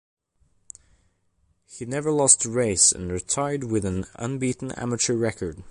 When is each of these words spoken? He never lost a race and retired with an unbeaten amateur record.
He 1.69 1.85
never 1.85 2.11
lost 2.11 2.43
a 2.45 2.49
race 2.49 2.91
and 2.91 3.11
retired 3.11 3.65
with 3.65 3.85
an 3.85 4.05
unbeaten 4.15 4.71
amateur 4.71 5.13
record. 5.13 5.63